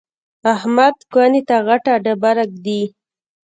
احمد 0.53 0.95
کونې 1.11 1.41
ته 1.47 1.55
غټه 1.67 1.93
ډبره 2.03 2.43
ږدي. 2.51 2.83